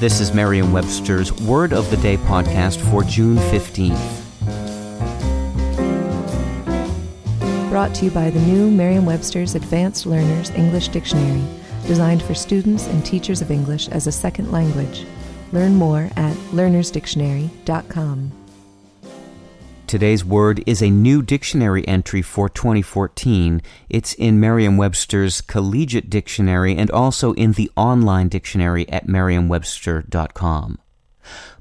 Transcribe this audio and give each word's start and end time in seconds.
This 0.00 0.20
is 0.20 0.34
Merriam-Webster's 0.34 1.32
Word 1.32 1.72
of 1.72 1.88
the 1.88 1.96
Day 1.96 2.16
podcast 2.16 2.80
for 2.90 3.04
June 3.04 3.36
15th. 3.36 4.20
Brought 7.70 7.94
to 7.94 8.06
you 8.06 8.10
by 8.10 8.30
the 8.30 8.40
new 8.40 8.72
Merriam-Webster's 8.72 9.54
Advanced 9.54 10.04
Learners 10.04 10.50
English 10.50 10.88
Dictionary, 10.88 11.44
designed 11.86 12.24
for 12.24 12.34
students 12.34 12.88
and 12.88 13.06
teachers 13.06 13.40
of 13.40 13.52
English 13.52 13.88
as 13.88 14.08
a 14.08 14.12
second 14.12 14.50
language. 14.50 15.06
Learn 15.52 15.76
more 15.76 16.10
at 16.16 16.34
learnersdictionary.com. 16.50 18.32
Today's 19.86 20.24
word 20.24 20.64
is 20.66 20.82
a 20.82 20.88
new 20.88 21.20
dictionary 21.20 21.86
entry 21.86 22.22
for 22.22 22.48
2014. 22.48 23.60
It's 23.90 24.14
in 24.14 24.40
Merriam 24.40 24.78
Webster's 24.78 25.42
Collegiate 25.42 26.08
Dictionary 26.08 26.74
and 26.74 26.90
also 26.90 27.34
in 27.34 27.52
the 27.52 27.70
online 27.76 28.28
dictionary 28.28 28.88
at 28.88 29.06
merriam-webster.com. 29.06 30.78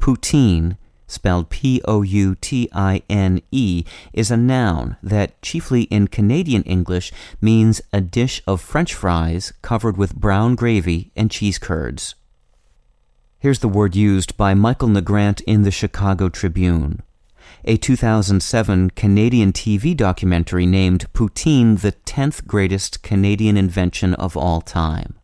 Poutine, 0.00 0.78
spelled 1.06 1.50
P 1.50 1.82
O 1.84 2.00
U 2.00 2.34
T 2.36 2.70
I 2.72 3.02
N 3.10 3.42
E, 3.52 3.84
is 4.14 4.30
a 4.30 4.36
noun 4.36 4.96
that, 5.02 5.40
chiefly 5.42 5.82
in 5.82 6.08
Canadian 6.08 6.62
English, 6.62 7.12
means 7.42 7.82
a 7.92 8.00
dish 8.00 8.42
of 8.46 8.62
French 8.62 8.94
fries 8.94 9.52
covered 9.60 9.98
with 9.98 10.16
brown 10.16 10.54
gravy 10.54 11.12
and 11.14 11.30
cheese 11.30 11.58
curds. 11.58 12.14
Here's 13.38 13.58
the 13.58 13.68
word 13.68 13.94
used 13.94 14.38
by 14.38 14.54
Michael 14.54 14.88
Nagrant 14.88 15.42
in 15.42 15.62
the 15.62 15.70
Chicago 15.70 16.30
Tribune. 16.30 17.02
A 17.68 17.76
2007 17.76 18.90
Canadian 18.90 19.52
TV 19.52 19.96
documentary 19.96 20.66
named 20.66 21.12
Poutine 21.12 21.80
the 21.80 21.90
10th 21.90 22.46
greatest 22.46 23.02
Canadian 23.02 23.56
invention 23.56 24.14
of 24.14 24.36
all 24.36 24.60
time. 24.60 25.18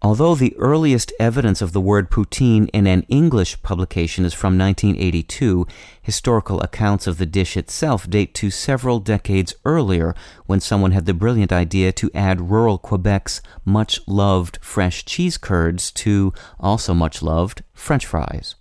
Although 0.00 0.36
the 0.36 0.54
earliest 0.56 1.12
evidence 1.18 1.60
of 1.60 1.72
the 1.72 1.80
word 1.80 2.12
poutine 2.12 2.70
in 2.72 2.86
an 2.86 3.02
English 3.08 3.60
publication 3.62 4.24
is 4.24 4.34
from 4.34 4.56
1982, 4.56 5.66
historical 6.00 6.60
accounts 6.60 7.08
of 7.08 7.18
the 7.18 7.26
dish 7.26 7.56
itself 7.56 8.08
date 8.08 8.32
to 8.34 8.48
several 8.48 9.00
decades 9.00 9.52
earlier 9.64 10.14
when 10.44 10.60
someone 10.60 10.92
had 10.92 11.06
the 11.06 11.12
brilliant 11.12 11.52
idea 11.52 11.90
to 11.90 12.08
add 12.14 12.52
rural 12.52 12.78
Quebec's 12.78 13.42
much 13.64 13.98
loved 14.06 14.60
fresh 14.62 15.04
cheese 15.04 15.38
curds 15.38 15.90
to 15.90 16.32
also 16.60 16.94
much 16.94 17.20
loved 17.20 17.64
French 17.74 18.06
fries. 18.06 18.54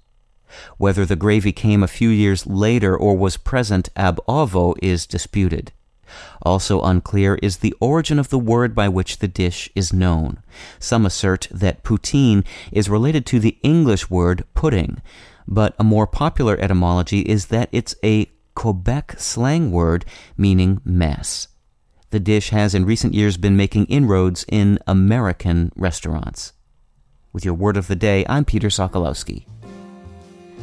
Whether 0.77 1.05
the 1.05 1.15
gravy 1.15 1.51
came 1.51 1.83
a 1.83 1.87
few 1.87 2.09
years 2.09 2.45
later 2.45 2.95
or 2.95 3.17
was 3.17 3.37
present 3.37 3.89
ab 3.95 4.19
ovo 4.27 4.75
is 4.81 5.05
disputed. 5.05 5.71
Also 6.41 6.81
unclear 6.81 7.35
is 7.41 7.57
the 7.57 7.73
origin 7.79 8.19
of 8.19 8.29
the 8.29 8.39
word 8.39 8.75
by 8.75 8.87
which 8.87 9.19
the 9.19 9.27
dish 9.27 9.69
is 9.75 9.91
known. 9.93 10.37
Some 10.79 11.05
assert 11.05 11.47
that 11.51 11.83
poutine 11.83 12.45
is 12.71 12.89
related 12.89 13.25
to 13.27 13.39
the 13.39 13.57
English 13.63 14.09
word 14.09 14.43
pudding, 14.53 15.01
but 15.47 15.75
a 15.79 15.83
more 15.83 16.07
popular 16.07 16.57
etymology 16.59 17.21
is 17.21 17.47
that 17.47 17.69
it's 17.71 17.95
a 18.03 18.31
Quebec 18.53 19.15
slang 19.17 19.71
word 19.71 20.05
meaning 20.37 20.81
mess. 20.85 21.47
The 22.11 22.19
dish 22.19 22.49
has 22.49 22.73
in 22.73 22.85
recent 22.85 23.13
years 23.13 23.35
been 23.35 23.57
making 23.57 23.85
inroads 23.87 24.45
in 24.47 24.79
American 24.87 25.71
restaurants. 25.75 26.53
With 27.33 27.43
your 27.43 27.55
word 27.55 27.75
of 27.75 27.87
the 27.87 27.95
day, 27.97 28.25
I'm 28.29 28.45
Peter 28.45 28.69
Sokolowski. 28.69 29.45